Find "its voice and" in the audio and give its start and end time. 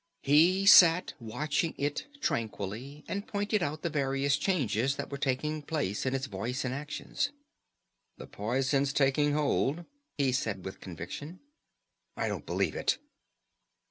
6.15-6.73